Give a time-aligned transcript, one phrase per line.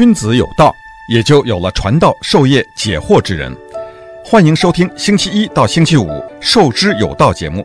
[0.00, 0.74] 君子有道，
[1.10, 3.54] 也就有了传道授业解惑之人。
[4.24, 6.06] 欢迎收听星期一到星期五
[6.40, 7.62] 《授之有道》节目，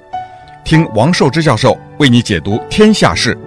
[0.62, 3.38] 听王寿之教授为你解读天下事。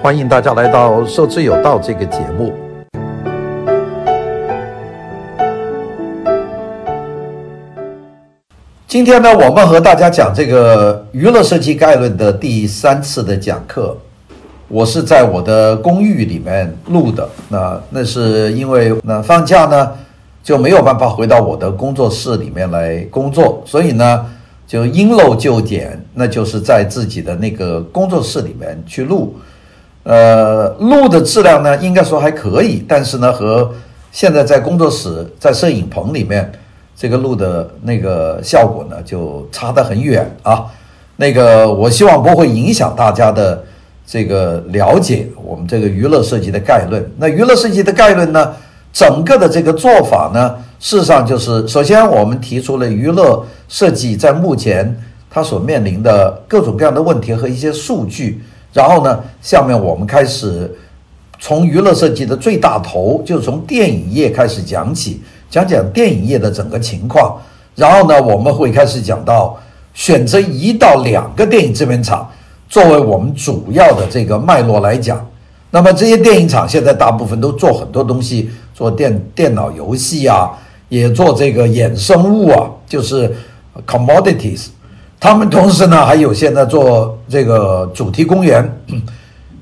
[0.00, 2.54] 欢迎大家来到《授之有道》这个节目。
[8.86, 13.94] 今天呢，我们和大家讲这个娱乐设计概论的第三次的讲课。
[14.70, 19.90] 我是在我的公寓里面录的，那那是因为那放假呢
[20.42, 24.26] 就没有办法回到我的工作室里面来工作，所以呢
[24.66, 29.34] 就因陋就简，那就是在自己的那个工作室里面去录，
[30.02, 33.72] 呃，录的质量呢应该说还可以，但是呢和
[34.12, 36.52] 现在在工作室在摄影棚里面
[36.94, 40.66] 这个录的那个效果呢就差得很远啊，
[41.16, 43.64] 那个我希望不会影响大家的。
[44.10, 48.54] 这个了解我们这个娱乐设计的概论，那娱乐设计的概论呢，
[48.90, 54.96] 整个的这个做法呢，事实上就是首先我们提出了娱乐设计在目前
[55.28, 58.40] 它所面临的各种各样的问题和一些数据，
[58.72, 60.74] 然后呢，下面我们开始
[61.38, 67.38] 从娱乐设计的最大头，就是从电影业开始讲起，讲讲电影业的整个情况，
[67.74, 69.54] 然后呢，我们会开始讲到
[69.92, 72.27] 选择一到两个电影制片厂。
[72.68, 75.26] 作为我们主要的这个脉络来讲，
[75.70, 80.50] 那么这些电影厂现在大部分都做很多东西，做电电脑游戏啊，
[80.88, 83.34] 也做这个衍生物啊，就是
[83.86, 84.66] commodities。
[85.18, 88.70] 他们同时呢，还有现在做这个主题公园，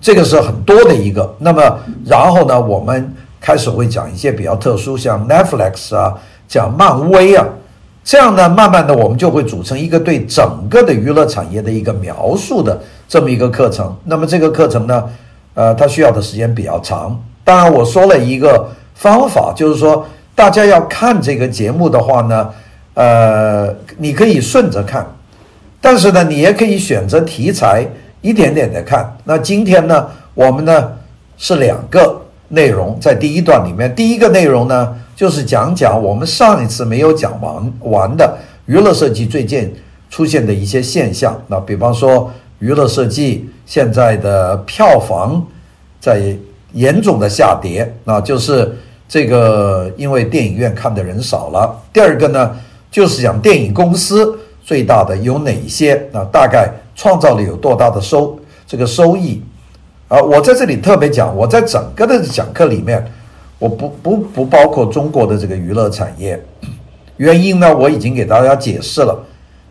[0.00, 1.34] 这个是很多的一个。
[1.38, 6.12] 那么然后呢，我们开始会讲一些比较特殊，像 Netflix 啊，
[6.46, 7.46] 讲漫威啊。
[8.06, 13.92] 这样呢，慢慢的我们就会组成一个对整个的娱乐产业的一个描述的这么一个课程。
[14.04, 15.02] 那么这个课程呢，
[15.54, 17.20] 呃，它需要的时间比较长。
[17.42, 22.48] 当然，我说了一个方法，就是说大家要看这个节目的话呢，
[22.94, 25.04] 呃，你可以顺着看，
[25.80, 27.84] 但是呢，你也可以选择题材
[28.20, 29.16] 一点点的看。
[29.24, 30.92] 那今天呢，我们呢
[31.36, 34.96] 是两个内容在第一段里面，第一个内容呢。
[35.16, 38.36] 就是讲讲我们上一次没有讲完完的
[38.66, 39.74] 娱乐设计最近
[40.10, 41.34] 出现的一些现象。
[41.46, 45.42] 那比方说，娱乐设计现在的票房
[45.98, 46.36] 在
[46.74, 48.76] 严重的下跌，那就是
[49.08, 51.74] 这个因为电影院看的人少了。
[51.94, 52.54] 第二个呢，
[52.90, 56.06] 就是讲电影公司最大的有哪些？
[56.12, 59.42] 那大概创造了有多大的收这个收益？
[60.08, 63.04] 啊，我在这里特别讲，我在整个的讲课里面。
[63.58, 66.38] 我不不不包括中国的这个娱乐产业，
[67.16, 69.18] 原因呢，我已经给大家解释了，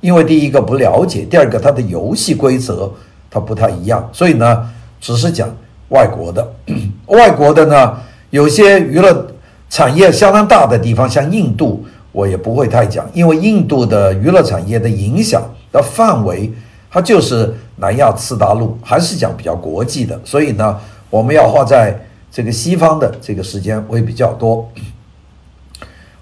[0.02, 2.92] 因为第一个不了解，第二个它的游戏规则
[3.30, 4.68] 它不太一样，所以呢，
[5.00, 5.48] 只是讲
[5.90, 6.52] 外国的，
[7.06, 7.96] 外国的呢，
[8.32, 9.28] 有些娱乐
[9.70, 16.52] 产业相当大的地方，像印度，我也不会太讲，因为印度的娱乐产业的影响的范围，
[16.90, 22.00] 它就是南亚次大陆，还是讲比较国际的，所以呢，我们要花在。
[22.32, 24.70] 这个西方的这个时间会比较多。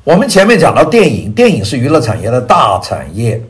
[0.04, 3.42] 我们前面讲到电影，电影是娱乐产业的大产业。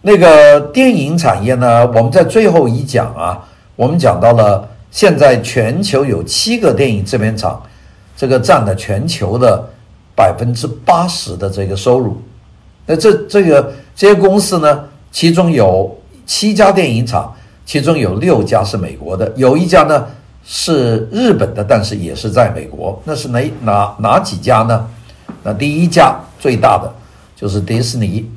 [0.00, 3.46] 那个电影产业呢，我们在最后一讲啊，
[3.76, 7.62] 我们讲到了现在全球有七个电影制片厂，
[8.16, 9.62] 这个占了全球的
[10.16, 12.16] 百分之八十的这个收入。
[12.86, 15.94] 那这这个这些公司呢，其中有
[16.30, 17.34] 七家电影厂，
[17.66, 20.06] 其中有六家是美国的，有一家呢。
[20.42, 23.00] 是日本的，但是也是在美国。
[23.04, 24.88] 那是哪哪哪几家呢？
[25.42, 26.90] 那第一家最大的
[27.36, 28.28] 就是迪士尼。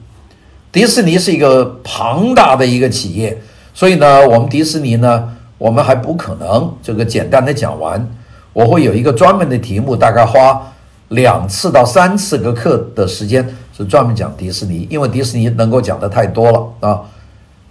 [0.69, 3.41] 迪士尼是一个庞大的一个企业，
[3.73, 8.05] 所以呢，我们迪士尼呢，我们还不可能这个简单的讲完。
[8.51, 10.61] 我会有一个专门的题目，大概花
[11.07, 17.01] 两次到三次个课的时间，是专门讲迪士尼，因为迪士尼能够讲的太多了啊。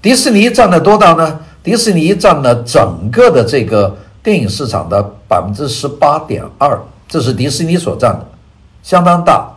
[0.02, 1.40] 迪士尼占了多大呢？
[1.62, 3.96] 迪士尼占了整个的这个。
[4.24, 8.24] 电影市场的百分之十八点二，这是迪士尼所占的，
[8.80, 9.50] 相当大。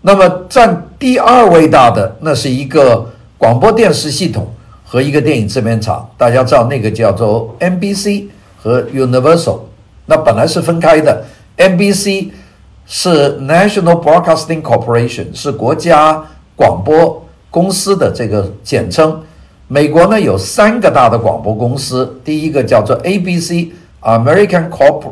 [0.00, 3.06] 那么占第二位大的，那是一个
[3.38, 4.52] 广播电视系统
[4.84, 6.10] 和一个电影制片厂。
[6.18, 8.24] 大家知道那个叫做 NBC
[8.60, 9.60] 和 Universal，
[10.06, 11.24] 那本来是分开的。
[11.56, 12.30] NBC
[12.84, 16.24] 是 National Broadcasting Corporation，是国家
[16.56, 17.24] 广播
[17.56, 19.18] 公司的这个简称。
[19.66, 25.04] 美国呢有三个大的广播公司，第一个叫做 ABC，American Corp，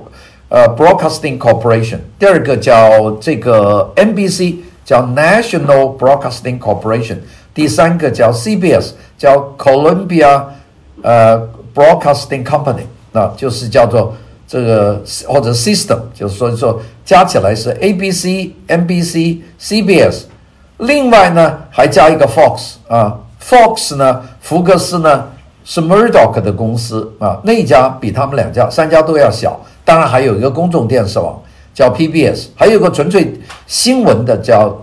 [0.50, 7.16] 呃，Broadcasting Corporation，第二个叫这个 NBC，叫 National Broadcasting Corporation，
[7.54, 10.42] 第三个叫 CBS，叫 Columbia，
[11.00, 14.14] 呃，Broadcasting Company，那就是叫做
[14.46, 20.24] 这个或者 system，就是说说加起来是 ABC、NBC、CBS，
[20.84, 25.24] 另外呢还加一个 Fox 啊，Fox 呢福克斯呢
[25.64, 31.40] 是 Murdoch 的公司啊，那家比他们两家三家都要小，当然还有一个公众电视网
[31.72, 33.34] 叫 PBS，还有个纯粹
[33.66, 34.76] 新闻的叫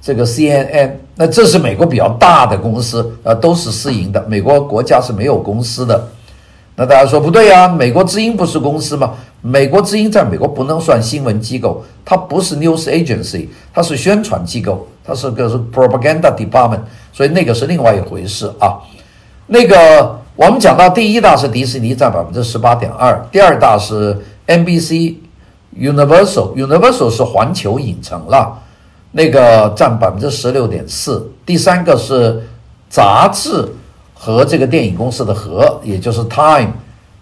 [0.00, 6.08] 这个 CNN，那这是美国比较大的公司，呃，都是私营的，美国国家是没有公司的。
[6.76, 7.68] 那大家说不对呀？
[7.68, 9.12] 美国之音不是公司吗？
[9.40, 16.80] 美国之音在美国不能算新闻机构，它不是 news agency，它是宣传机构，它是个是 propaganda department，
[17.12, 18.78] 所以那个是另外一回事啊。
[19.46, 25.16] 那个我们讲到第一大是迪士尼占百分之十八点二，第二大是 NBC
[25.78, 28.58] Universal，Universal 是环球影城了，
[29.12, 32.42] 那个占百分之十六点四，第三个是
[32.88, 33.68] 杂志。
[34.16, 36.72] 和这个电影公司的和，也就是 Time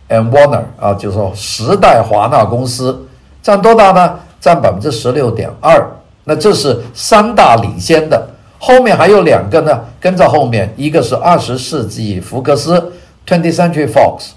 [0.09, 3.09] and Warner 啊，就是说时代华纳公司
[3.43, 4.21] 占多大呢？
[4.41, 5.85] 占百分之十六点二。
[6.25, 8.29] 那这是三大领先的，
[8.59, 12.93] 后面还有两个呢，跟在后面，一个是二十世纪福克斯
[13.27, 14.31] （Twenty Century Fox），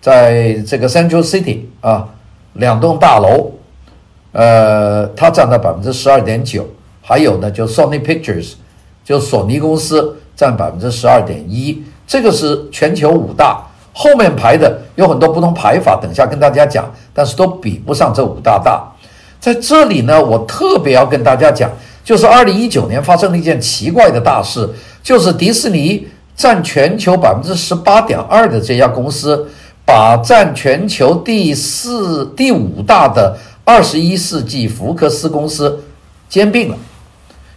[0.00, 2.08] 在这个 Central City 啊，
[2.54, 3.52] 两栋大楼，
[4.32, 6.66] 呃，它占到百分之十二点九。
[7.06, 8.54] 还有呢，就 Sony Pictures，
[9.04, 11.82] 就索尼公司占百分之十二点一。
[12.06, 18.90] 这个是全球五大，后面排的有很多不同排法，等下跟大家讲，但是都比不上这五大大。
[19.44, 21.70] 在这里呢，我特别要跟大家讲，
[22.02, 24.66] 就是二零一九年发生了一件奇怪的大事，
[25.02, 29.46] 就是迪士尼占全球百分之十八点二的这家公司，
[29.84, 33.36] 把占全球第四、第五大的
[33.66, 35.78] 二十一世纪福克斯公司
[36.26, 36.76] 兼并了，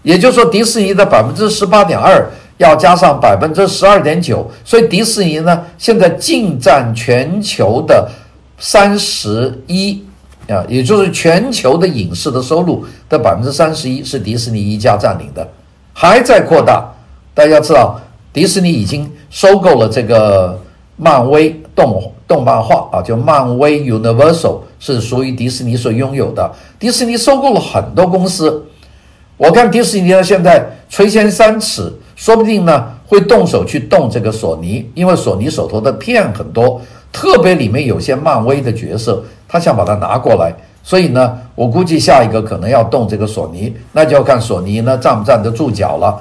[0.03, 2.29] 也就是说，迪士尼的百分之十八点二。
[2.57, 8.09] 要加上百分之十二点九，所以迪士尼呢，现在净占全球的
[8.57, 10.03] 三十一
[10.47, 15.47] 啊，也就是全球的影视的收入的百分之三十一是迪士尼一家占领的，
[15.93, 16.89] 还在扩大。
[17.33, 17.99] 大家知道，
[18.31, 20.59] 迪士尼已经收购了这个
[20.95, 26.51] 漫威动动漫画啊，就漫威 Universal 是属于迪士尼所拥有的。
[26.79, 28.65] 迪士尼收购了很多公司，
[29.37, 31.93] 我看迪士尼呢现在垂涎三尺。
[32.17, 36.81] 说不定呢会动手去动这个索尼，因为索尼手头的片很多，
[37.11, 46.19] 特别里面有些漫威的角色，他想把它拿过来，所以呢，我估计下一个可能要动这个索尼，那就要看索尼呢站不站得住脚了。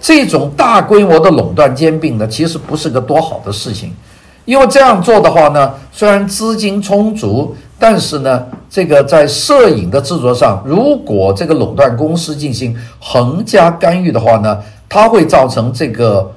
[0.00, 3.92] 这种大规模的垄断兼并呢，其实不是个多好的事情，
[4.44, 16.30] 因为这样做的话呢，虽然资金充足，但是呢，这个在摄影的制作上，如果这个垄断公司进行横加干预的话呢，它会造成这个，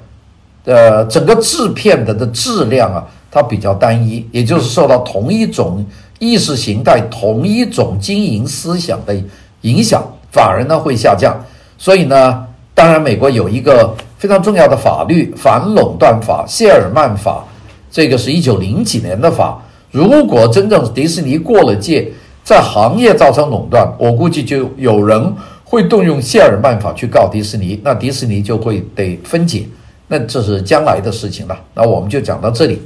[0.64, 5.84] 呃，整个制片的的质量啊，它比较单一，也就是受到同一种
[6.18, 9.14] 意识形态、同一种经营思想的
[9.62, 11.34] 影响，反而呢会下降。
[11.78, 17.44] 所以呢，当然美国有一个非常重要的法律——反垄断法、谢尔曼法，
[17.90, 19.62] 这个是一九零几年的法。
[19.90, 22.06] 如果真正迪士尼过了界，
[22.44, 25.34] 在行业造成垄断，我估计就有人。
[25.62, 29.64] 会动用谢尔曼法去告迪士尼，那迪士尼就会得分解，
[30.12, 31.56] 那这是将来的事情了。
[31.72, 32.82] 那我们就讲到这里。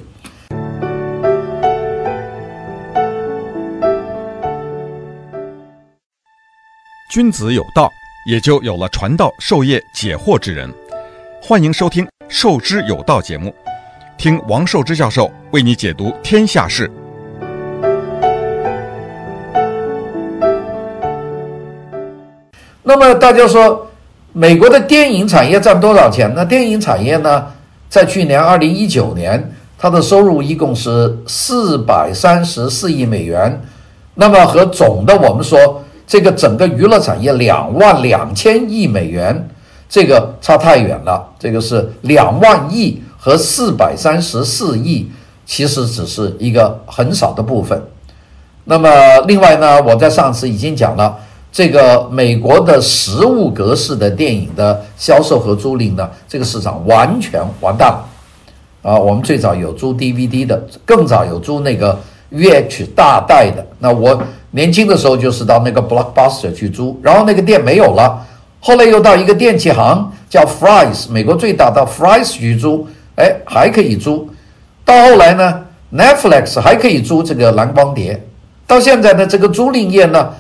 [7.11, 7.89] 君子有道，
[8.29, 10.71] 也就有了传道授业解惑之人。
[11.41, 13.55] 欢迎收听《授之有道》节目，
[14.19, 16.91] 听王寿之教授为你解读天下事。
[22.83, 23.91] 那么大家说，
[24.37, 26.45] 美国的电影产业占多少钱呢？
[26.45, 27.47] 电影产业呢，
[27.89, 33.63] 在去年二零一九年，它的收入一共是四百三十四亿美元。
[34.17, 39.49] 那么和总的我们说，这个整个娱乐产业两万两千亿美元，
[39.89, 41.25] 这个差太远了。
[41.39, 45.09] 这个是两万亿和四百三十四亿，
[45.47, 47.81] 其实只是一个很少的部分。
[48.65, 48.89] 那么
[49.29, 51.17] 另外呢，我在上次已经讲了。
[51.55, 58.05] 这个美国的实物格式的电影的销售和租赁呢，这个市场完全完蛋了
[58.83, 58.99] 啊！
[58.99, 61.97] 我们最早有租 DVD 的，更早有租那个
[62.33, 63.65] VH 大带的。
[63.79, 64.21] 那我
[64.51, 68.27] 年轻的时候就是到那个 Blockbuster 去租，然后那个店没有了，
[68.59, 72.85] 后来又到一个电器行叫 Fry's，美国最大的 Fry's 去租，
[73.15, 74.29] 哎，还可以租。
[74.85, 75.61] 到后来呢
[75.95, 78.21] ，Netflix 还可以租这个蓝光碟。
[78.67, 80.33] 到现在呢，这个租赁业呢。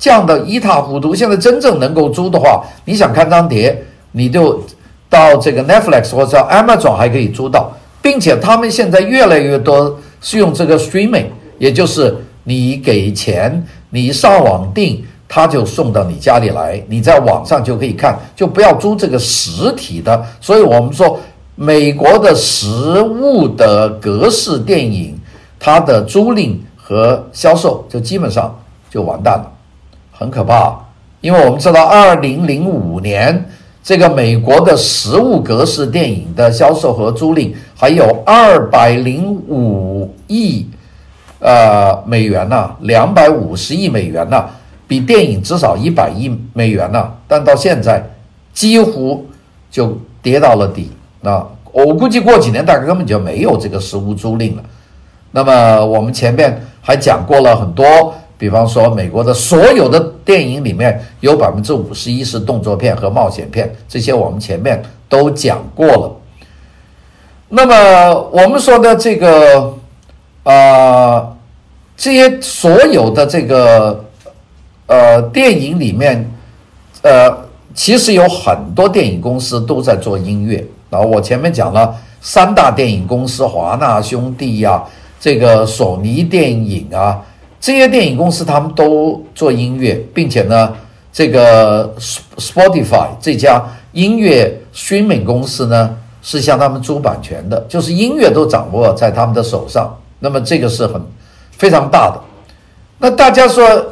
[0.00, 1.14] 降得一塌糊涂。
[1.14, 3.80] 现在真正能够租的话，你想看张碟，
[4.10, 4.60] 你就
[5.08, 11.26] 到这个 Netflix 或者 Amazon 还可以租到，并且他们现在越来越多是用这个 streaming，
[11.58, 20.24] 也就是你给钱，你上网订，他就送到你家里来，你在网上就可以看，就不要租这个实体的。
[20.40, 21.20] 所以我们说，
[21.54, 22.68] 美国的实
[23.02, 25.14] 物的格式电影，
[25.58, 28.58] 它的租赁和销售就基本上
[28.90, 29.52] 就完蛋了，
[30.20, 30.78] 很可怕。
[31.20, 33.44] 因为我们知道，二零零五年
[33.82, 40.68] 这个美国的实物格式电影的销售和租赁还有二百零五亿。
[41.42, 44.44] 呃，美元呢、啊，两百五十亿美元呢、
[44.86, 48.04] 比电影至少一百亿美元呢、但到现在
[48.52, 49.24] 几乎
[49.70, 50.90] 就跌到了底。
[51.22, 54.62] 那我估计过几年大概根本就没有这个实物租赁了。
[55.30, 66.16] 那么我们前面还讲过了很多，比方说美国的所有的电影里面有百分之五十一是动作片和冒险片，这些我们前面都讲过了。
[67.48, 69.76] 那么我们说的这个。
[70.42, 71.36] 啊、
[71.96, 74.04] 这些所有的这个
[74.86, 76.28] 呃电影里面，
[77.02, 77.30] 呃，
[77.74, 80.66] 其实有很多电影公司都在做音乐。
[80.88, 84.82] 然后我前面讲了三大电影公司，华纳兄弟呀、
[85.20, 87.20] 这个索尼电影啊，
[87.60, 90.72] 这些电影公司他们都做音乐，并且呢，
[91.12, 91.94] 这个
[92.38, 93.62] Spotify 这家
[93.92, 99.94] 音乐 streaming 公司呢，是向他们租版权的，就是音乐都掌握在他们的手上。
[100.18, 101.00] 那么这个是很
[101.52, 102.20] 非常大的。
[102.98, 103.86] 那大家说，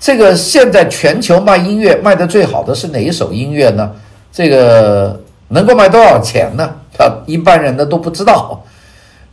[0.00, 3.90] 这个现在全球卖音乐卖的最好的是哪一首音乐呢？
[4.32, 6.68] 这个能够卖多少钱呢？
[6.98, 8.60] 啊，一般人呢都不知道。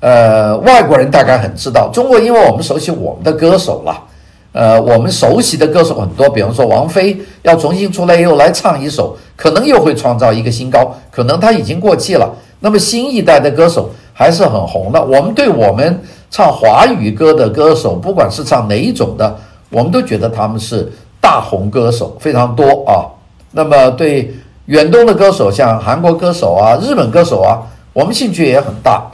[0.02, 1.90] 呃，外国人大概很知道。
[1.94, 4.04] 中国，因为我们熟悉我们的歌手了，
[4.52, 12.30] 呃，我们熟悉的歌手很多，比方说王菲要重新出来又来唱一首，可能又会创造一个新高，可能他已经过气了。
[12.60, 15.02] 那么新一代的歌手还是很红的。
[15.02, 15.98] 我们对我们。
[16.34, 19.36] 唱华语歌的歌手，不管是唱哪一种的，
[19.70, 20.90] 我们都觉得他们是
[21.20, 23.04] 大红歌手，非常多啊。
[23.52, 24.34] 那么对
[24.68, 27.60] 远东的歌手，像韩国歌手啊、日本歌手啊，
[27.92, 29.12] 我们兴趣也很大。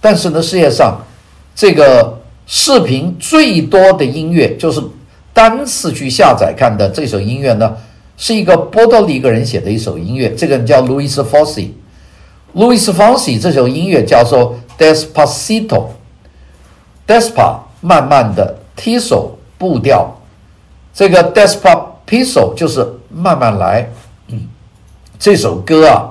[0.00, 0.98] 但是呢，世界上
[1.54, 4.82] 这个视频最多的音乐，就是
[5.32, 7.76] 单次去下载看的这首音乐呢，
[8.16, 11.70] 是一个波多黎各人写的一首音乐，这个人叫 Luis Fonsi。
[12.54, 15.86] Luis Fonsi 这首音乐叫做 Despacito。
[17.06, 20.16] Despa 慢慢的提手步调，
[20.94, 23.90] 这个 Despacito 就是慢慢来。
[24.28, 24.42] 嗯，
[25.18, 26.09] 这首歌啊，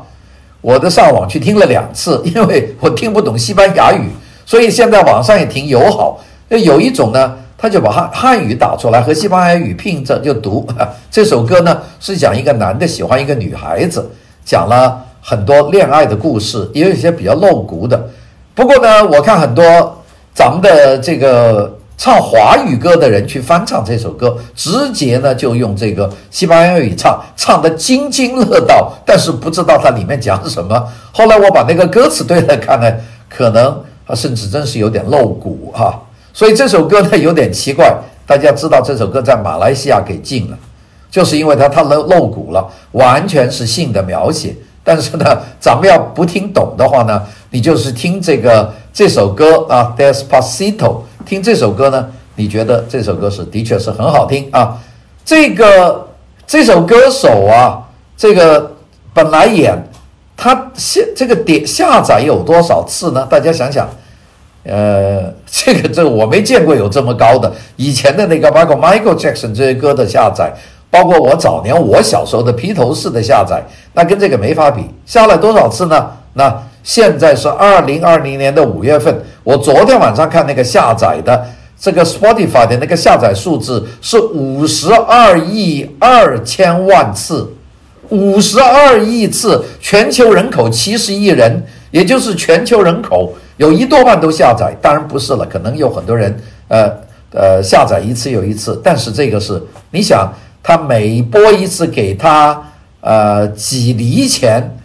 [0.61, 4.09] 我都上网去听了两次， 因为我听不懂西班牙语，
[4.45, 6.19] 所以现在网上也挺友好。
[6.47, 10.67] 那有一种呢，他就把汉汉语打出来和西班牙语拼着就读。
[11.09, 14.09] 这首歌呢是讲一个男的喜欢一个女孩子，
[14.43, 18.09] 讲了很多恋爱的故事，也有一些比较露骨的。
[18.53, 19.95] 不过呢，我看很多。
[20.31, 30.81] 咱们的这个唱华语歌的人去翻唱这首歌，直接呢就用这个西班牙语唱，唱得津津乐道，但是不知道它里面讲什么。
[31.11, 32.89] 后来我把那个歌词对了看呢，
[33.27, 33.65] 可能
[34.07, 35.99] 啊甚至真是有点露骨哈、啊。
[36.31, 37.93] 所以这首歌呢有点奇怪，
[38.25, 40.57] 大家知道这首歌在马来西亚给禁了，
[41.11, 44.55] 就是因为它它露露骨了，完全是性的描写。
[44.85, 48.73] 但是呢，咱们要不听懂的话呢，你就是听这个。
[48.91, 54.75] 这首歌啊，Despacito，听这首歌呢，你觉得这首歌是的确是很好听啊。
[55.23, 56.07] 这个
[56.47, 57.85] 这首歌手啊，
[58.17, 58.71] 这个
[59.13, 59.77] 本来演
[60.35, 63.27] 他下这个点下载有多少次呢？
[63.29, 63.87] 大家想想，
[64.63, 67.51] 呃， 这个这个我没见过有这么高的。
[67.75, 70.51] 以前的那个包括 Michael Jackson 这些歌的下载，
[70.89, 74.83] 包括我早年我小时候的披头士的下载，那跟这个没法比。
[75.05, 76.09] 下了多少次呢？
[76.33, 76.63] 那。
[76.83, 81.45] 现在是二零二零年的五月份，我昨天晚上看那个下载的
[81.79, 87.47] 这个 Spotify 的那个下载数字是五十二亿二千万次，
[88.09, 96.35] 五十二亿次，全球人口七十亿人，也就是全球人口有一多半都下载，当然不是了，可能有很多人
[96.69, 96.91] 呃
[97.31, 100.33] 呃下载一次又一次，但是这个是你想
[100.63, 102.61] 他每播一次给他
[103.01, 104.75] 呃几厘钱。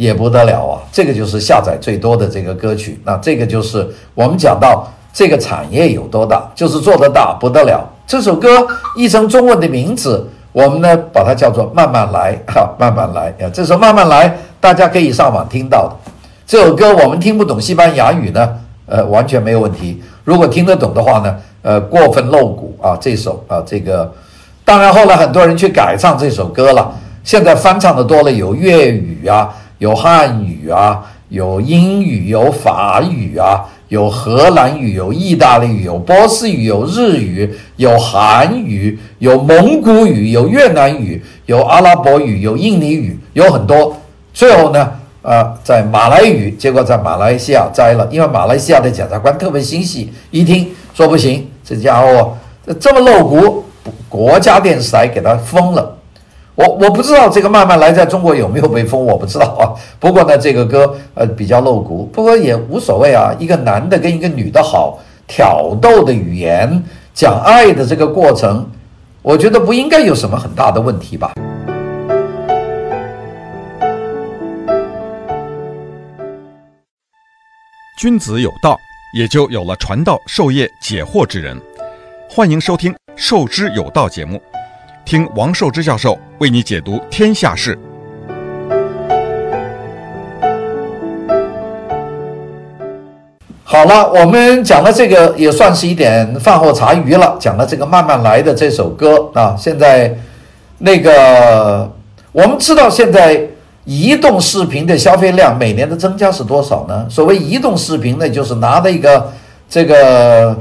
[0.00, 0.80] 也不得了啊！
[0.90, 7.86] 这个就是下载最多的这个歌曲，那这个就是我们讲到这个产业有多大，就是做得大不得了。
[8.06, 8.66] 这首歌
[8.96, 13.50] 译成中文的名字，我们呢把它叫做《慢慢来》 哈，慢慢来啊。
[13.52, 14.26] 这首《慢慢来》，
[14.58, 15.94] 大家可以上网听到的。
[16.46, 18.48] 这首歌我们听不懂西班牙语呢，
[18.86, 20.02] 呃，完全没有问题。
[20.24, 24.10] 如果听得懂的话呢，呃，过分露骨啊，这首啊，这个
[24.64, 26.90] 当然后来很多人去改唱这首歌了，
[27.22, 29.54] 现在翻唱的多了，有粤语啊。
[29.80, 43.96] 有汉语啊，有英语，有法语啊，有荷兰语，有意大利语，有波斯语，有日语，有韩语，有蒙古语，有越南语，有阿拉伯语，有印尼语，有很多。
[44.34, 52.36] 最后呢，啊，在马来语，结果在马来西亚摘了，因为马来西亚的检察官特别心细，一听说不行，这家伙
[52.78, 53.64] 这么露骨，
[54.10, 55.96] 国家电视台给他封了。
[56.60, 59.72] 我我不知道这个慢慢来在中国有没有被封，我不知道啊。
[59.98, 63.34] 不过呢，这个歌呃比较露骨，不过也无所谓啊。
[63.38, 66.82] 一个男的跟一个女的好，挑逗的语言，
[67.14, 68.68] 讲爱的这个过程，
[69.22, 71.32] 我觉得不应该有什么很大的问题吧。
[77.98, 78.76] 君子有道，
[79.16, 81.58] 也就有了传道授业解惑之人。
[82.28, 84.38] 欢迎收听《授之有道》节目。
[85.04, 87.78] 听王寿之教授为你解读天下事。
[93.64, 97.36] 好了，我们讲了这个也算是一点饭后茶余了。
[97.40, 100.16] 讲了这个慢慢来的这首歌啊，现在
[100.78, 101.90] 那个
[102.32, 103.40] 我们知道，现在
[103.84, 107.06] 移动视频的消费量每年的增加是多少呢？
[107.08, 109.32] 所谓移动视频呢，就是拿了一个
[109.68, 110.56] 这个。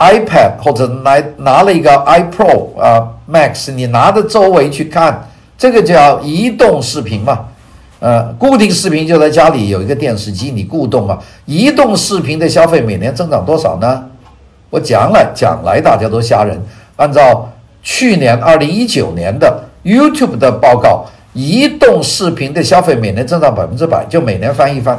[0.00, 5.28] iPad 或者拿拿了一个 iPro 啊 Max，你拿着周围去看，
[5.58, 7.40] 这个叫移动视频嘛。
[7.98, 11.18] 呃，固定视频就在家里有一个电视机，你固动嘛。
[11.44, 14.02] 移动视频的消费每年增长多少呢？
[14.70, 16.58] 我讲了讲来，大家都吓人。
[16.96, 17.46] 按照
[17.82, 21.04] 去年二零一九年的 YouTube 的报告，
[21.34, 24.98] 移动视频的消费每年增长百分之百，就每年翻一番，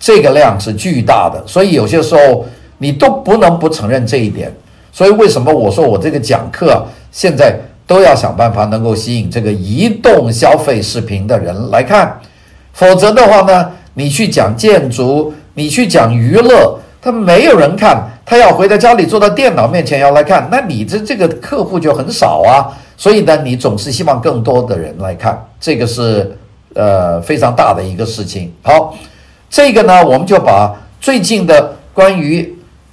[0.00, 1.44] 这个量是巨大的。
[1.46, 2.46] 所以有些时候。
[2.82, 4.52] 你都不能不承认这一点，
[4.90, 12.20] 所以为什么我说我这个讲课，现在都要想办法能够吸引这个移动消费视频的人来看，
[12.72, 26.36] 否则的话呢，你去讲建筑，你去讲娱乐，他没有人看，他要回到家里坐到电脑面前要来看，那你这这个客户就很少啊，所以呢，你总是希望更多的人来看，这个是
[26.74, 28.52] 呃非常大的一个事情。
[28.62, 28.92] 好，
[29.48, 32.52] 这个呢，我们就把最近的关于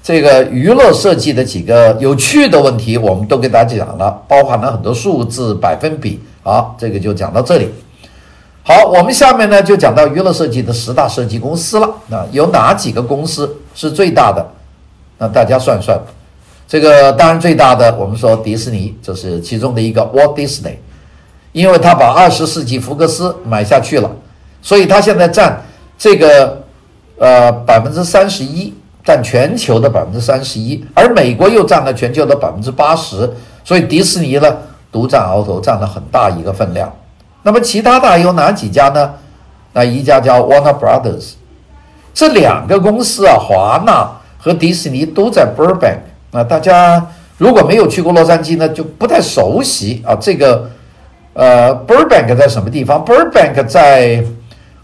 [0.10, 6.20] 这个娱乐设计的几个有趣的问题，我们都给大家讲了，包含了很多数字、百分比。
[6.42, 7.70] 好，这个就讲到这里。
[8.64, 11.88] 好，我们下面呢就讲到娱乐设计的十大设计公司了。
[12.08, 14.44] 那有哪几个公司是最大的？
[15.20, 15.96] 那大家算算。
[16.68, 20.78] 这个当然最大的，我们说迪士尼，这是其中的一个 Walt Disney，
[21.52, 24.10] 因为他把二十世纪福克斯买下去了，
[24.64, 25.64] 所以他现在占
[26.00, 26.64] 这个
[27.20, 28.74] 呃百分之三十一。
[29.04, 33.28] 占全球的百分之三十一，而美国又占了全球的百分之八十，
[33.64, 34.58] 所以迪士尼呢
[34.92, 36.92] 独占鳌头，占了很大一个分量。
[37.42, 39.14] 那么其他的有哪几家呢？
[39.74, 41.34] 那一家叫 Warner Brothers，
[42.14, 44.08] 这两个公司啊，华纳
[44.38, 46.00] 和迪士尼都在 Burbank。
[46.32, 47.04] 那大家
[47.38, 50.14] 如果没有去过洛杉矶呢，就不太熟悉啊。
[50.20, 50.70] 这个
[51.34, 54.24] 呃，Burbank 在什么地方？Burbank 在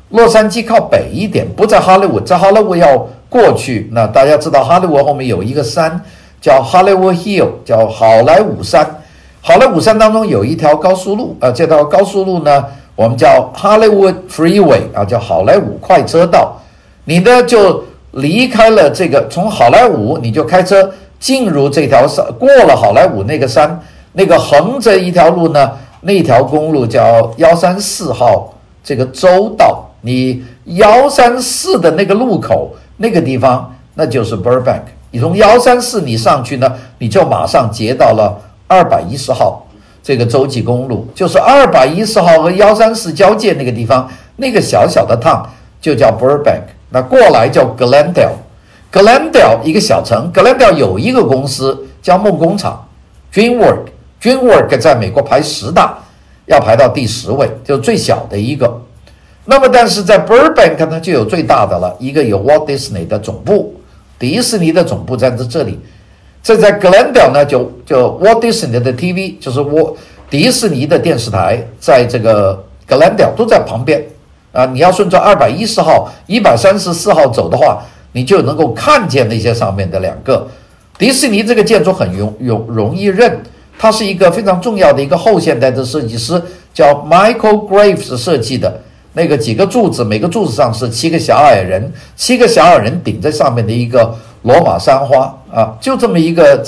[0.10, 3.08] 洛杉矶靠北一点，不在好莱坞，在好莱坞要。
[3.30, 6.00] 过去，那大家知道，哈利波特后面有一个山
[6.40, 9.02] 叫 Hollywood Hill，叫好莱坞山。
[9.42, 16.60] 好莱坞山当中有一条高速路，啊，这条高速路呢，我们叫 Hollywood Freeway，啊，叫好莱坞快车道。
[17.04, 23.80] 你呢就离开了这个，从好莱坞你就开车进入这条山，过了好莱坞那个山，
[24.14, 29.84] 那个横着一条路呢，那条公路叫幺三四号这个州道。
[30.02, 32.74] 你幺三四的那个路口。
[32.98, 34.82] 那个地方那就是 Burbank，
[35.12, 39.66] 你从幺三四你上去呢，你就马上截到了二百一十号
[40.04, 45.46] 这个洲际公路，就是二百一十号和幺三四交界那个地方，那个小小的 town
[45.82, 52.88] 就叫 Burbank，那过来叫 Glendale，Glendale 一个小城，Glendale 有一个公司叫梦工厂
[53.34, 55.98] ，Dreamwork，Dreamwork 在美国排十大，
[56.46, 58.82] 要排到第十位，就最小的一个。
[59.48, 63.76] 那么，但是在 Burbank 呢，就有最大的了，一个有 Walt Disney 的总部，
[64.18, 65.80] 迪士尼的总部在这这里。
[66.42, 69.96] 这在 Glendale 呢，就就 Walt Disney 的 TV，就是我
[70.30, 74.04] 迪士尼的电视台，在这个 Glendale 都在旁边
[74.52, 74.66] 啊。
[74.66, 80.48] 你要顺着二百一十号、一百三十四号走的话，你就能够看见那些上面的两个
[80.98, 83.40] 迪士尼这个建筑很容容容易认，
[83.78, 86.42] 它是一个非常重要的一个后现代的设计师
[86.74, 88.82] 叫 Michael Graves 设计的。
[89.16, 96.62] 那个几个柱子，每个柱子上是七个小矮人，七个小矮人顶在上面的一个罗马山花啊，就这么一个，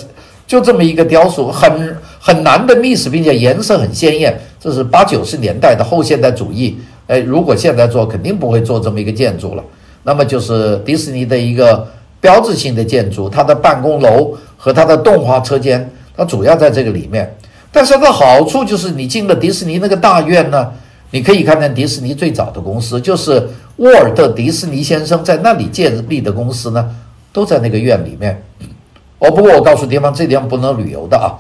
[0.48, 4.40] 就这么一个雕塑，很很难的密实，并且颜色很鲜艳。
[4.60, 6.80] 这是八九十年代的后现代主义。
[7.08, 9.64] 哎，如果现在做，肯定不会做这么一个建筑了。
[10.04, 11.86] 那么就是迪士尼的一个
[12.22, 17.34] 标志性的建筑，它的办公楼和它的动画车间，它主要在这个里面。
[17.72, 20.72] 但是它的好处就是，你进了迪士尼那个大院呢，
[21.12, 26.96] 你可以看看迪士尼最早的公司，就是沃尔特·迪士尼先生在那里建立的公司呢，
[27.32, 28.42] 都在那个院里面。
[29.20, 31.34] 哦，不过我告诉地方，这地方不能旅游的啊，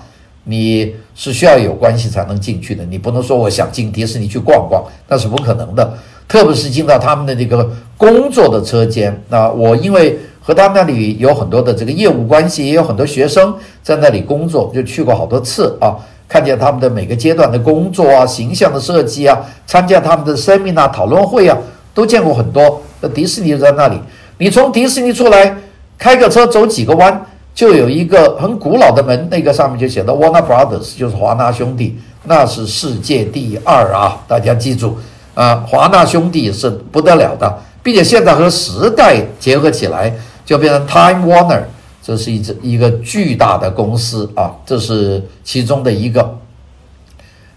[0.45, 5.93] 你是需要有关系才能进去的，你不能说我想进迪士尼去逛逛，那是不可能的。
[6.27, 15.95] 特别是进到他们的这个工作的车间，那我因为和他们那里有很多的这个业务关系，也有很多学生在那里工作，就去过好多次啊，
[16.27, 21.57] 看见他们的每个阶段的工作啊，形象的设计啊，参加他们的 seminar 讨论会啊，
[21.93, 22.81] 都见过很多。
[22.99, 23.99] 那迪士尼就在那里，
[24.37, 25.55] 你从迪士尼出来，
[25.97, 34.97] 开个车走几个弯，就有一个很古老的门，那个上面就写的 Warner Brothers，就是华纳兄弟，那是世界第二啊，大家记住。
[35.33, 40.11] 啊，华纳兄弟是不得了的，并且现在和时代结合起来，
[40.43, 41.61] 就变成 Time Warner，
[42.07, 46.39] 这是一只一个巨大的公司啊，这是其中的一个。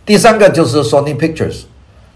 [0.04, 1.58] 第三个就是 Sony Pictures，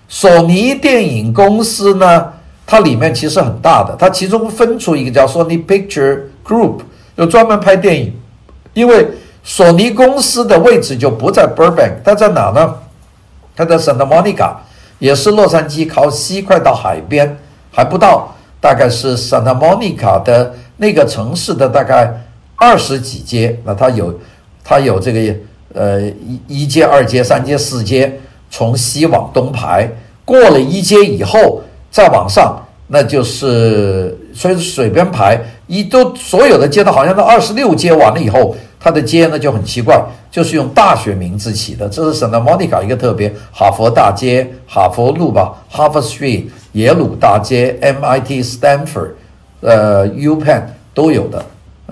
[0.09, 2.33] 索尼电影公司呢，
[2.67, 6.81] 它里面其实很大的，它其中分出一个叫 Sony Picture Group，
[7.17, 8.13] 就专门拍电影。
[8.73, 9.07] 因为
[9.45, 12.75] 索尼公司的位置就不在 Burbank，它在哪呢？
[13.55, 14.57] 它在 Santa Monica。
[14.99, 17.39] 也是洛杉矶靠西，快到海边，
[17.71, 22.24] 还不到，大概是 Santa Monica 的那个城市的大概
[22.57, 23.59] 二十几街。
[23.65, 24.19] 那它有，
[24.63, 25.35] 它有这个
[25.75, 28.13] 呃一一街、二街、三街、四街，
[28.51, 29.89] 从西往东排。
[30.25, 32.57] 过了一街以后，再往上，
[32.89, 38.57] 那就是所以水边排，一都所有的街道好像都二十六街完了以后。
[38.81, 39.99] 它的街呢就很奇怪，
[40.31, 49.13] 就是用大学名字起的，这是 Santa Monica 一个特别，哈佛大街、哈佛路吧，Harvard Street、耶鲁大街、MIT、Stanford、
[49.63, 51.43] 呃 UPenn 都有的，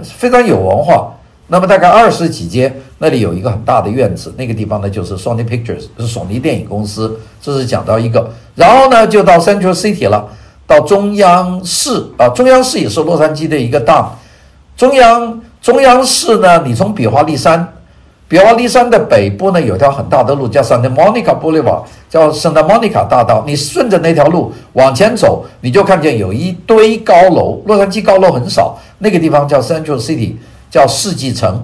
[0.02, 1.12] 非常有文化。
[1.48, 7.18] 那么大概二十几街，那里有一个很大的院子，那个地方呢就是 Sony Pictures，是索尼电影公司。
[7.42, 10.26] 这是讲到一个，然后呢就到 Central City 了，
[10.66, 14.10] 到中央市啊，中央市也是洛杉矶的一个大
[14.76, 15.40] 中央。
[15.60, 17.72] 中央市呢，你从比华利山，
[18.32, 23.44] 比华利山的北部呢，有条很大的路叫 Santa Monica Boulevard，叫 Santa Monica 大道。
[23.46, 27.60] 你顺着那条路往前走，你就看见有一堆高楼。
[27.66, 30.32] 洛杉矶高楼很少，那个地方叫 Central City，
[30.70, 31.62] 叫世纪城。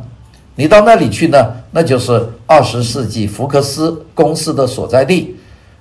[0.56, 1.38] 你到那里去呢，
[1.70, 5.34] 那就是二十世纪福克斯公司的所在地。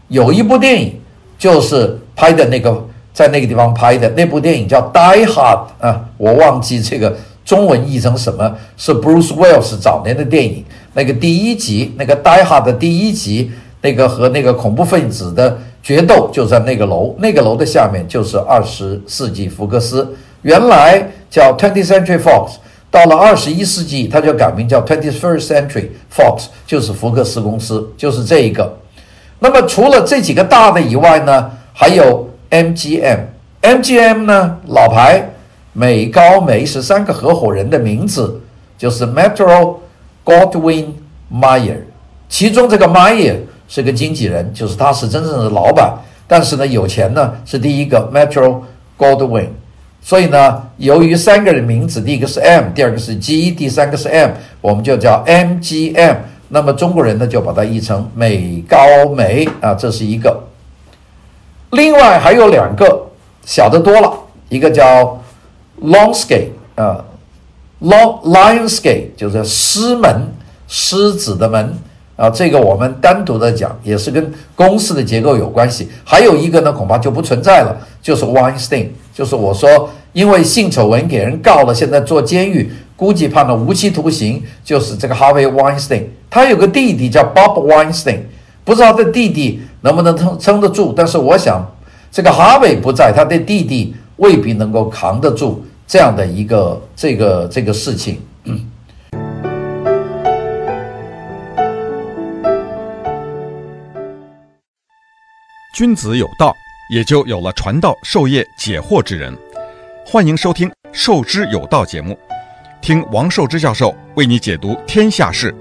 [0.08, 0.94] 有一部电影
[1.38, 2.82] 就是拍的那个，
[3.14, 7.14] 在那个地方拍的那部电影叫《Die Hard》啊，我忘记这个。
[7.48, 8.54] 中文译成什么？
[8.76, 10.66] 是 Bruce wills 早年的电影，
[10.98, 22.54] 那个第一集，那个《呆哈》的第一集，那个和那个恐怖分子的决斗就在那个楼，那个楼的下面就是二十世纪福克斯，原来叫 Twenty Century Fox，
[22.90, 28.76] 到了二十一世纪，它就改名叫 Twenty First Century Fox，就是福克斯公司，就是这一个。
[29.38, 35.30] 那么除了这几个大的以外呢，还有 MGM，MGM 呢老牌。
[35.74, 38.42] 美高梅是三个合伙人的名字，
[38.80, 39.76] 就是 Metro
[40.28, 40.88] Goldwyn
[41.34, 41.78] Mayer，
[42.28, 43.38] 其中这个 Mayer
[43.70, 48.60] 是个经纪人，就是他是真正的老板，但是呢有钱呢是第一个 Metro
[48.98, 49.48] Goldwyn，
[50.02, 56.18] 所以呢由于三个人名字，第一个是 M，第二个是 G，第三个是 M，我们就叫 MGM，
[56.50, 58.78] 那么中国人呢就把它译成美高
[59.16, 60.44] 梅啊，这是一个。
[61.72, 63.08] 另外还有两个
[63.46, 64.12] 小的多了，
[64.50, 65.18] 一个叫。
[65.80, 67.06] Longskey，啊
[67.80, 70.34] L Lion's Gate 就是狮门，
[70.68, 71.74] 狮子的门
[72.16, 75.88] 啊，这个我们单独的讲，也是跟公司的结构有关系。
[76.04, 86.04] 还有一个呢，恐怕就不存在了，就是 Weinstein，就是我说因为性丑闻给人告了，现在坐监狱，估计判了无期徒刑，就是这个 Harvey Weinstein。
[86.30, 88.22] 他有个弟弟叫 Bob Weinstein，
[88.64, 91.64] 不知道他的弟弟能不能撑撑得住，但是我想
[92.12, 93.96] 这个 Harvey 不在，他的弟弟。
[94.18, 98.22] 未必能够扛得住这样的一个这个这个事情。
[105.74, 106.54] 君子有道，
[106.94, 109.34] 也就有了传道授业解惑之人。
[110.06, 112.20] 欢迎收听《授之有道》节目，
[112.82, 115.56] 听王寿之教授为你解读天下事。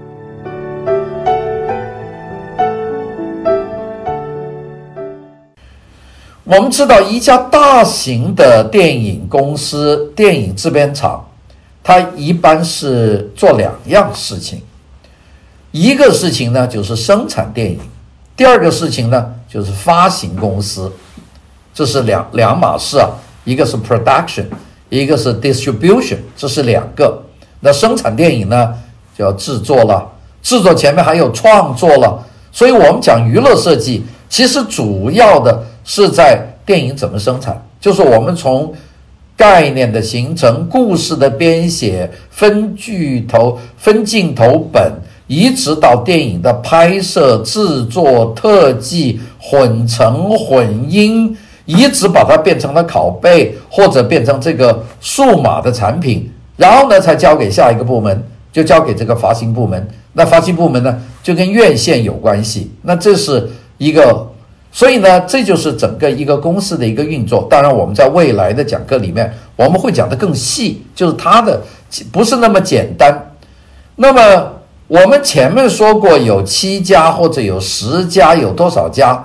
[6.49, 11.21] 我们知道一家大型的电影公司、电影制片厂，
[11.83, 14.61] 它一般是做两样事情。
[15.71, 17.77] 一个事情呢就是生产电影，
[18.37, 20.89] 第二个事情呢就是发行公司，
[21.73, 23.09] 这是两两码事啊。
[23.43, 24.45] 一个是 production，
[24.87, 27.21] 一个是 distribution，这是两个。
[27.59, 28.73] 那生产电影呢，
[29.17, 30.09] 就要制作了，
[30.41, 32.25] 制作前面还有创作了。
[32.53, 38.73] 所以我们讲娱乐设计，其实主要的是在电影怎么生产，就是我们从
[39.37, 44.91] 概念的形成、故事的编写、分镜头、分镜头本，
[45.27, 58.21] 一直到电影的拍摄、制作、特技、混成、混音，一直把它变成了拷贝，或者变成这个数码的产品，然后呢，才交给下一个部门，
[58.51, 59.87] 就交给这个发行部门。
[60.11, 62.69] 那发行部门呢，就跟院线有关系。
[62.81, 64.27] 那这是一个。
[64.77, 67.47] 所以呢，这就是整个一个公司的一个运作。
[67.49, 71.59] 当然，我们在未来的讲课里面，我们会讲得更细，就是它的
[72.11, 73.11] 不是那么简单。
[73.95, 74.53] 那么
[74.87, 79.19] 我们前面说过有七家或者有十家，有多少家？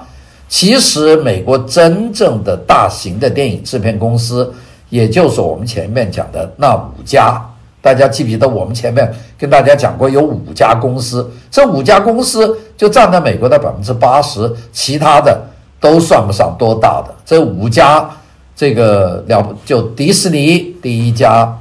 [0.48, 4.50] 其实美国真正的大型的电影制片公司，
[4.88, 7.38] 也就是我们前面讲的那五家。
[7.82, 11.28] 大家记不记得我们前面跟大家讲过有五家公司？
[11.50, 15.36] 这五家公司就占了美国的百分之八十，其他的
[15.80, 17.12] 都算不上多大的。
[17.26, 18.08] 这五家，
[18.54, 21.58] 这个了不就迪士尼第一家，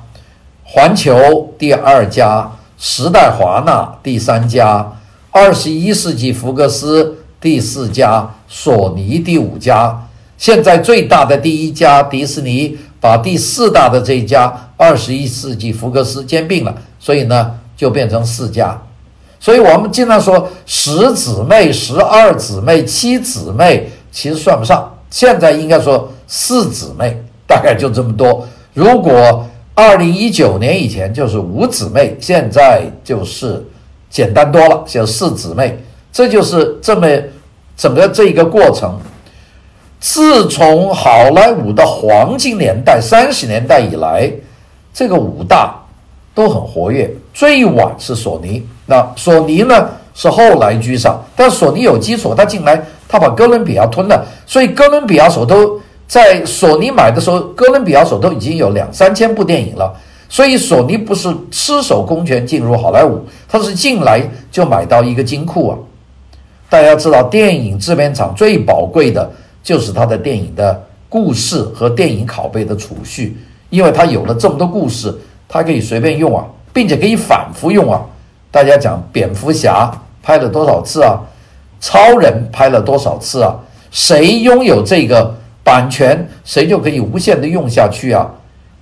[0.63, 4.93] 环球第二家，时代华纳第三家，
[5.31, 10.07] 二十一世纪福克斯第四家，索尼第五家。
[10.37, 12.77] 现在最大的第一家迪士尼。
[13.01, 18.79] 把第四大的这一家二十一世纪福克斯兼并了，所以呢就变成四家。
[19.39, 24.95] 所以我们经常说十姊妹、十二姊妹、七姊妹，其实算不上。
[25.09, 28.47] 现在应该说四姊妹，大概就这么多。
[28.75, 33.65] 如果二零一九年以前就是五姊妹，现在就是
[34.11, 35.83] 简单多了，就四姊妹。
[36.13, 37.07] 这就是这么
[37.75, 38.99] 整个这一个过程。
[40.01, 44.29] 自从好莱坞的黄金年代三十年代以来，
[44.91, 45.79] 这个五大
[46.33, 47.07] 都很活跃。
[47.35, 59.93] 最晚是索尼，那索尼呢是后来居上，但索尼有基础，他进来他把哥伦比亚吞了，所以哥伦比亚手头在索尼买的时候，哥伦比亚手头已经有两三千部电影了。
[60.27, 65.77] 所以索尼不是赤手空拳进入好莱坞，他是进来就买到一个金库啊。
[66.71, 69.29] 大家知道，电影制片厂最宝贵的。
[69.63, 73.37] 就是他的电影的故事和电影拷贝的储蓄，
[73.69, 75.13] 因为他有了这么多故事，
[75.47, 78.01] 他可以随便用啊，并且可以反复用啊。
[78.49, 81.19] 大家讲蝙蝠侠拍了多少次啊？
[81.79, 83.55] 超人拍了多少次啊？
[83.91, 88.29] 谁拥有这个版权，谁就可以无限的用下去啊。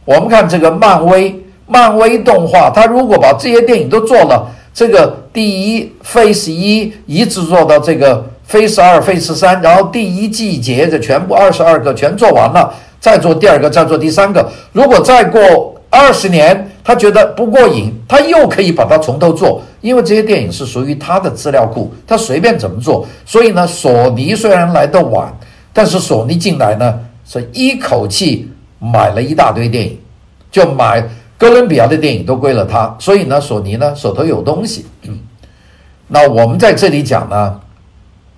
[0.05, 1.35] 我们看这个漫威，
[1.69, 8.25] 漫威动画，他如果把这些电影都做了，这个第一 Phase 一一直做到这个。
[8.51, 14.51] Phase 二、Phase 三，然后第一季节的全部二十二个全做完了，再做第二个，再做第三个。
[14.71, 23.05] 如果再过二十年，他觉得不过瘾，他又可以把它从头做，因为这些电影是属于他的资料库，他随便怎么做。
[23.23, 25.31] 所以呢，索尼虽然来的晚，
[25.71, 29.95] 但是索尼进来呢，是一口气买了一大堆电影，
[30.51, 31.07] 就买
[31.39, 32.95] 哥伦比亚的电影都归了他。
[32.99, 34.85] 所以呢，索尼呢手头有东西。
[35.07, 35.17] 嗯，
[36.07, 37.59] 那我们在这里讲呢。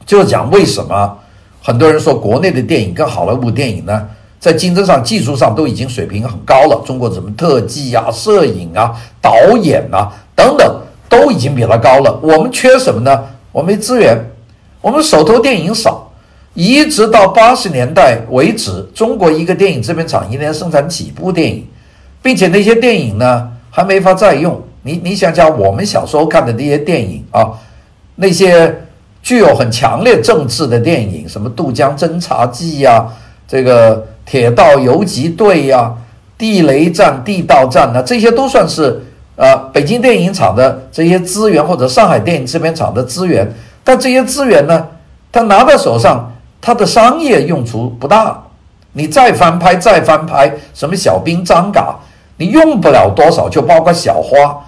[0.04, 1.18] 就是讲为什么
[1.62, 4.08] 很多人说国内的电影跟好莱坞电影呢，
[4.40, 6.82] 在竞争上、技术上都已经水平很高了。
[6.86, 12.20] 中国什么特技啊、摄影啊、导演啊等等，都已经比他高了。
[12.22, 13.24] 我们缺什么呢？
[13.52, 14.18] 我们没资源，
[14.82, 16.12] 我们手头电影少。
[16.56, 21.66] 一直到八十年代为止，中国一个电影制片厂一年生产几部电影，
[22.22, 24.62] 并且那些电影呢还没法再用。
[24.84, 27.52] 你你想想，我们小时候看的那些电影啊，
[28.16, 28.76] 那些。
[29.24, 33.06] 具有很强烈政治的电影，什么《渡江侦察记》呀，
[33.48, 35.94] 这个《铁道游击队》呀，
[36.40, 39.00] 《地雷战》《地道战》呢，这些都算是
[39.36, 43.48] 呃北京电影厂的这些资源，或者上海电影制片厂的资源。
[43.84, 44.88] 但这些资源呢，
[45.32, 48.42] 他拿到手上，他的商业用处不大。
[48.94, 51.96] 你再翻拍，再翻拍，什么小兵张嘎，
[52.42, 54.60] 你用不了多少，就包括小花。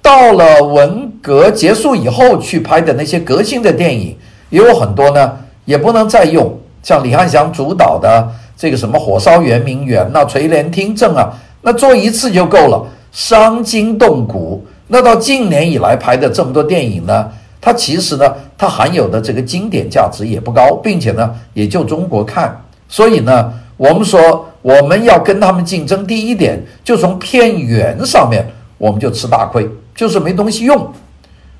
[0.00, 4.16] 到了文革结束以后去拍的那些革新的电影，
[4.50, 5.32] 也有很多呢，
[5.64, 6.56] 也不能再用。
[6.84, 14.64] 像李翰祥主导的这个什么《火烧圆明园》呐，《垂帘听政》啊，那做一次就够了，伤筋动骨。
[14.86, 17.28] 那到近年以来拍的这么多电影呢，
[17.60, 22.56] 它其实呢，它含有的这个经典价值也不高，并且呢，也就中国看。
[22.88, 28.44] 所以呢，我们说我们要跟他们竞争，第一点就从片源上面，
[28.78, 29.64] 我们就吃大亏。
[29.94, 30.90] 就是没东西用，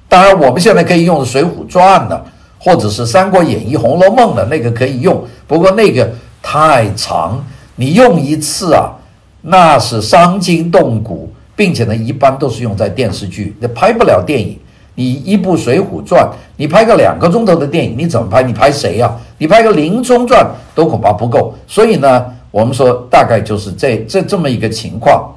[0.08, 2.24] 当然我们现在可以用《水浒传》的，
[2.58, 6.10] 或者是《三国演义》《红楼梦》的那个可以用，不过那个
[6.42, 7.40] 太长，
[7.76, 8.90] 你用一次啊，
[9.42, 14.58] 那是伤筋动骨，并且呢，一般都是用在电视剧，那拍不了电影。
[14.96, 16.24] 你一部《水浒传》，
[16.56, 18.42] 你拍个两个钟头的电影，你怎么拍？
[18.42, 19.14] 你拍谁呀？
[19.38, 21.54] 你拍个《林冲传》都恐怕不够。
[21.68, 22.24] 所以呢，
[22.56, 25.30] 我们说大概就是这这这么一个情况。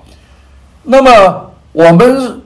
[0.83, 2.39] 那么我们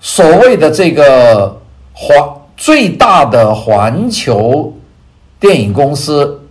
[0.00, 1.58] 所谓的这个
[1.94, 2.14] 环
[2.54, 4.70] 最大的环球
[5.40, 6.42] 电影公司，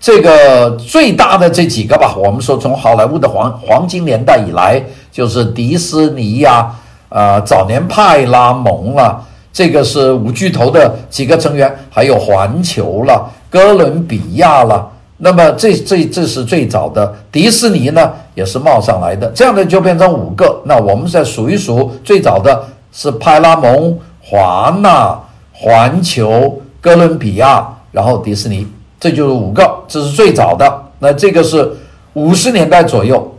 [0.00, 6.74] 这个最大的这几个吧，我们说从好莱坞的黄黄金年代以来，就是迪士尼呀，
[7.10, 9.22] 啊，早年派拉蒙了。
[9.52, 14.92] 这个是五巨头的几个成员，还有环球了、哥伦比亚了。
[15.18, 20.62] 那么这这这是最早的，迪士尼呢也是冒上来的，这样的就变成五个。
[20.64, 25.18] 那我们再数一数，最早的是派拉蒙、华纳、
[25.52, 28.66] 环球、哥伦比亚，然后迪士尼，
[29.00, 30.82] 这就是五个，这是最早的。
[31.00, 31.68] 那这个是
[32.14, 33.36] 五十年代左右，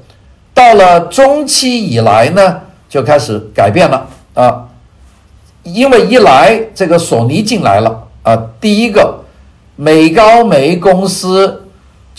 [0.53, 4.65] 到了中期以来呢，就开始改变了啊。
[5.63, 9.23] 因为一来这个索尼进来了啊，第一个
[9.75, 11.63] 美高梅公司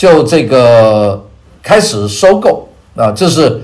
[0.00, 1.22] 就这个
[1.62, 3.60] 开始收购啊，这是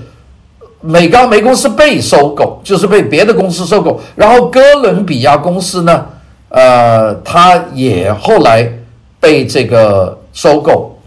[0.81, 3.99] 美高梅公司被收购，就是被别的公司收购。
[4.15, 6.05] 然后哥伦比亚公司呢，
[6.49, 8.71] 呃，它也后来
[9.19, 10.99] 被这个收购。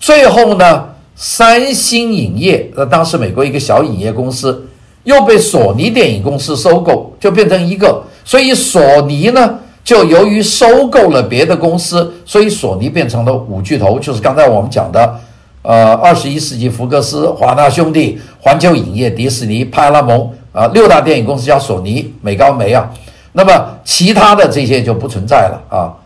[0.00, 4.66] 最后呢，三星影业，那当时美国一个小影业公司
[5.04, 8.02] 又被索尼电影公司收购，就变成一个。
[8.24, 15.18] 所以索尼呢，就由于收购了别的公司，所以索尼变成了五巨头，就是刚才我们讲的，
[15.62, 22.86] 呃，二十一世纪福克斯、华纳兄弟、环球影业、迪士尼、派拉蒙啊，六大电影公司叫索尼、美高梅啊。
[23.32, 23.50] 那么
[23.82, 25.96] 其他的这些就不存在了啊。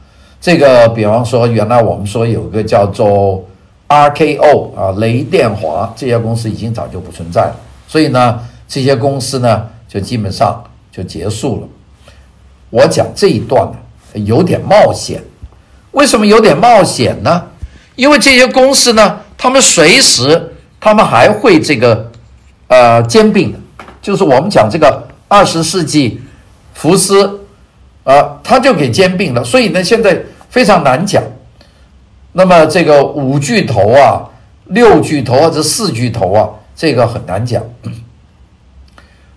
[0.40, 3.42] 这个比方说，原来我们说有个叫做
[3.88, 7.56] RKO 啊，雷电华这些公司已经早就不存在了。
[7.88, 11.68] 所以呢，这些公司呢，就基本上就结束了。
[12.72, 13.76] 我讲这一段呢，
[14.24, 15.22] 有点冒险。
[15.90, 17.42] 为什么有点冒险呢？
[17.96, 22.10] 因为这些公司呢，他们随时他们还会这个
[22.68, 23.58] 呃兼并的，
[24.00, 26.22] 就是我们讲这个二十世纪
[26.72, 27.40] 福斯、
[28.04, 29.44] 呃，他就给兼并了。
[29.44, 31.22] 所以呢，现在非常难讲。
[32.32, 34.24] 那么这个五巨头啊、
[34.68, 37.62] 六巨头或者四巨头啊，这个很难讲。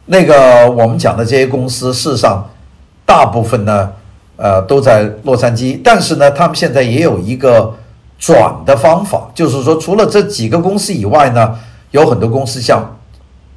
[0.05, 2.49] 那个我们讲的这些公司，事实上。
[3.05, 3.91] 大部分呢，
[4.35, 7.73] 呃，都在洛杉矶，但是呢，他们现在也有一个
[8.17, 11.57] 转的方法，就是说，除了这几个公司以外呢，
[11.91, 12.97] 有很多公司向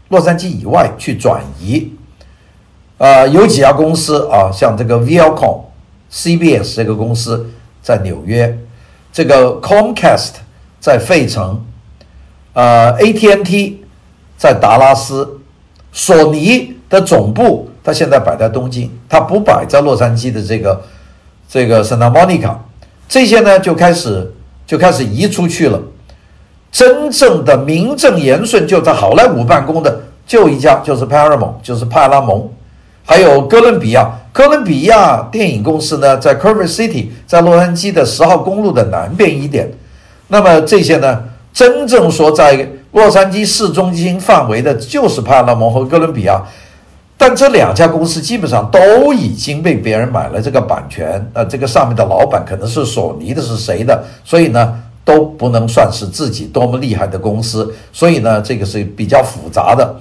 [0.09, 1.91] 洛杉矶以外去转移。
[2.99, 5.61] 呃，有几家公司啊，像这个 Viacom、
[6.13, 7.49] CBS 这个公司
[7.81, 8.59] 在纽约，
[9.13, 10.33] 这个 Comcast
[10.79, 11.65] 在费城，
[12.53, 13.85] 呃，AT&T
[14.37, 15.41] 在达拉斯，
[15.93, 17.67] 索尼的总部。
[17.88, 20.79] 他现在摆在东京，他不摆在洛杉矶的这个
[21.48, 22.55] 这个 Santa Monica，
[23.09, 24.31] 这些呢就开始
[24.66, 25.81] 就开始移出去了。
[26.70, 32.46] 真正的名正言顺就在好莱坞办公的就一家，就是 Paramount，就是派拉蒙，
[33.07, 34.11] 还有哥伦比亚。
[34.35, 39.72] 哥伦比亚电影公司呢，在 Culver City，在洛杉矶的十号公路的南边一点。
[40.27, 41.24] 那么这些呢，
[41.55, 46.42] 真正说在洛杉矶市中心范围的，就是派拉蒙和哥伦比亚。
[47.20, 54.04] 但这两家公司基本上都已经被别人买了这个版权，呃，这个上面的老板可能是索尼的，是谁的？
[54.24, 57.74] 所以呢，都不能算是自己多么厉害的公司。
[57.92, 59.96] 所以呢，这个是比较复杂的。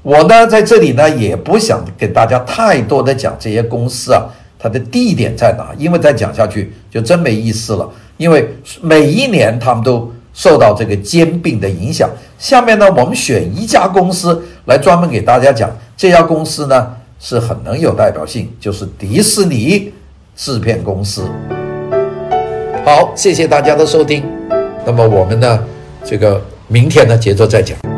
[0.00, 4.24] 我呢，在这里呢，也不想给大家太多的讲这些公司啊，
[4.58, 7.86] 它的地点在哪，因为再讲下去就真没意思了。
[8.16, 12.10] 因为每一年他们都受到这个兼并的影响。
[12.38, 15.70] 下面呢，我们选一家公司来专门给大家讲。
[15.96, 19.92] 这家公司呢是很能有代表性，就是迪士尼
[20.36, 21.22] 制片公司。
[22.84, 24.22] 好，谢谢大家的收听。
[24.84, 25.58] 那么我们呢，
[26.04, 27.93] 这个明天呢接着再讲。